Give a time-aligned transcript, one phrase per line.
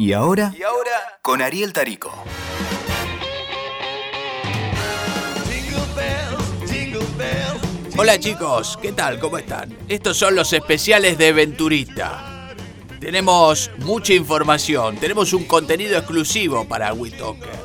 [0.00, 0.54] ¿Y ahora?
[0.58, 1.18] ¿Y ahora?
[1.20, 2.10] Con Ariel Tarico.
[7.98, 9.18] Hola chicos, ¿qué tal?
[9.18, 9.76] ¿Cómo están?
[9.88, 12.54] Estos son los especiales de Venturista.
[12.98, 17.60] Tenemos mucha información, tenemos un contenido exclusivo para WeTalker.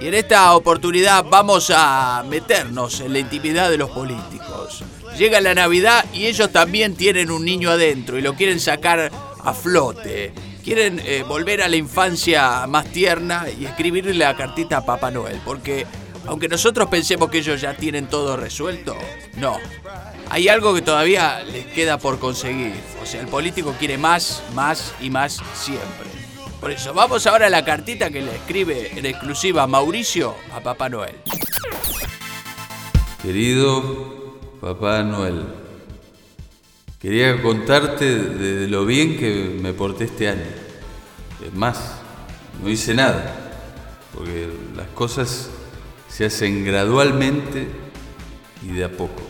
[0.00, 4.82] Y en esta oportunidad vamos a meternos en la intimidad de los políticos.
[5.16, 9.12] Llega la Navidad y ellos también tienen un niño adentro y lo quieren sacar
[9.46, 10.32] a flote.
[10.62, 15.40] Quieren eh, volver a la infancia más tierna y escribirle la cartita a Papá Noel.
[15.44, 15.86] Porque
[16.26, 18.96] aunque nosotros pensemos que ellos ya tienen todo resuelto,
[19.36, 19.56] no.
[20.28, 22.74] Hay algo que todavía les queda por conseguir.
[23.00, 26.10] O sea, el político quiere más, más y más siempre.
[26.60, 30.88] Por eso, vamos ahora a la cartita que le escribe en exclusiva Mauricio a Papá
[30.88, 31.14] Noel.
[33.22, 35.44] Querido Papá Noel,
[37.00, 40.46] quería contarte de lo bien que me porté este año.
[41.44, 42.00] Es más,
[42.62, 43.54] no hice nada,
[44.14, 45.50] porque las cosas
[46.08, 47.66] se hacen gradualmente
[48.62, 49.22] y de a poco.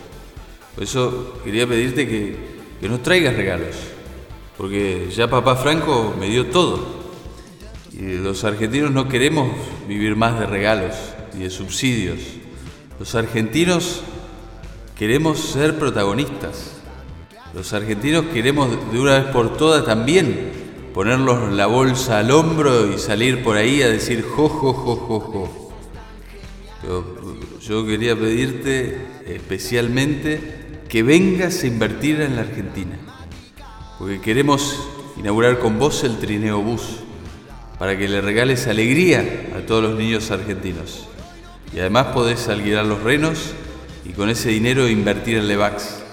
[0.75, 2.37] Por eso quería pedirte que,
[2.81, 3.77] que no traigas regalos,
[4.56, 7.06] porque ya papá Franco me dio todo.
[7.92, 9.50] Y los argentinos no queremos
[9.89, 10.94] vivir más de regalos
[11.34, 12.19] y de subsidios.
[12.98, 14.03] Los argentinos
[14.98, 16.75] queremos ser protagonistas.
[17.57, 20.51] Los argentinos queremos de una vez por todas también
[20.93, 25.21] ponernos la bolsa al hombro y salir por ahí a decir jo, jo, jo, jo,
[26.83, 27.33] jo.
[27.62, 30.39] Yo, quería pedirte especialmente
[30.87, 32.99] que vengas a invertir en la Argentina,
[33.99, 36.99] porque queremos inaugurar con vos el Trineo Bus
[37.79, 41.09] para que le regales alegría a todos los niños argentinos.
[41.75, 43.55] Y además podés alquilar los renos
[44.05, 46.06] y con ese dinero invertir en Levax,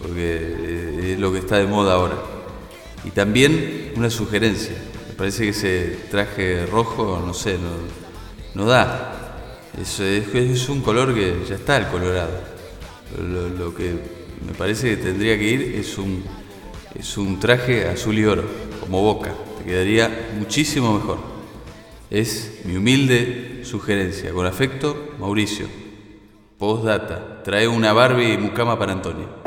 [0.00, 2.16] porque es lo que está de moda ahora.
[3.04, 4.76] Y también una sugerencia,
[5.08, 7.56] me parece que ese traje rojo, no sé,
[8.54, 9.16] no, da.
[9.80, 12.40] Es, es, un color que ya está el colorado.
[13.58, 13.92] Lo, que
[14.46, 16.24] me parece que tendría que ir es un,
[16.98, 18.44] es un traje azul y oro,
[18.80, 19.32] como boca
[19.64, 21.18] quedaría muchísimo mejor.
[22.10, 24.32] Es mi humilde sugerencia.
[24.32, 25.66] Con afecto, Mauricio.
[26.58, 27.42] Postdata.
[27.42, 29.39] Trae una Barbie y mucama para Antonio.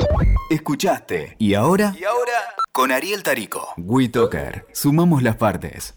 [0.50, 1.36] Escuchaste.
[1.38, 1.94] ¿Y ahora?
[1.98, 2.32] ¿Y ahora?
[2.72, 3.74] Con Ariel Tarico.
[3.76, 4.66] WeToker.
[4.72, 5.94] Sumamos las partes.